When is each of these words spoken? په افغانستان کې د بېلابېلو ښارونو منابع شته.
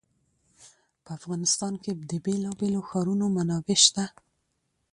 په 1.03 1.09
افغانستان 1.17 1.73
کې 1.83 1.91
د 2.09 2.11
بېلابېلو 2.25 2.81
ښارونو 2.89 3.25
منابع 3.35 3.77
شته. 3.85 4.05